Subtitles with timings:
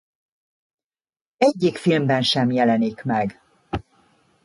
[1.37, 3.41] Egyik filmben sem jelenik meg.